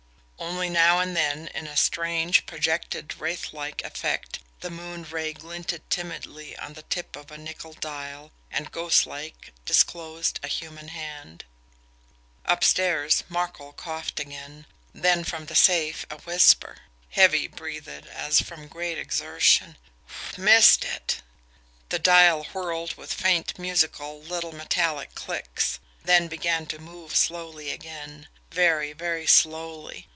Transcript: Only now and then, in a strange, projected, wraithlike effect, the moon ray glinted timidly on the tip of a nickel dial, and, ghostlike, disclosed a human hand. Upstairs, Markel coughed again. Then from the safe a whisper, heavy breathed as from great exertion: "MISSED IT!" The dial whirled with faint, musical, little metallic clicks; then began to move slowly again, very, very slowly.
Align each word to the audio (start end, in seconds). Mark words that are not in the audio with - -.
Only 0.43 0.69
now 0.69 0.97
and 0.99 1.15
then, 1.15 1.49
in 1.53 1.67
a 1.67 1.77
strange, 1.77 2.47
projected, 2.47 3.09
wraithlike 3.21 3.83
effect, 3.83 4.39
the 4.61 4.71
moon 4.71 5.03
ray 5.03 5.33
glinted 5.33 5.87
timidly 5.91 6.57
on 6.57 6.73
the 6.73 6.81
tip 6.81 7.15
of 7.15 7.29
a 7.29 7.37
nickel 7.37 7.73
dial, 7.73 8.31
and, 8.49 8.71
ghostlike, 8.71 9.53
disclosed 9.65 10.39
a 10.41 10.47
human 10.47 10.87
hand. 10.87 11.45
Upstairs, 12.45 13.23
Markel 13.29 13.71
coughed 13.71 14.19
again. 14.19 14.65
Then 14.95 15.23
from 15.23 15.45
the 15.45 15.53
safe 15.55 16.07
a 16.09 16.17
whisper, 16.17 16.77
heavy 17.11 17.45
breathed 17.47 18.07
as 18.07 18.41
from 18.41 18.67
great 18.67 18.97
exertion: 18.97 19.77
"MISSED 20.39 20.85
IT!" 20.85 21.21
The 21.89 21.99
dial 21.99 22.45
whirled 22.45 22.95
with 22.95 23.13
faint, 23.13 23.59
musical, 23.59 24.19
little 24.19 24.53
metallic 24.53 25.13
clicks; 25.13 25.77
then 26.03 26.27
began 26.27 26.65
to 26.65 26.79
move 26.79 27.15
slowly 27.15 27.69
again, 27.69 28.27
very, 28.49 28.91
very 28.91 29.27
slowly. 29.27 30.07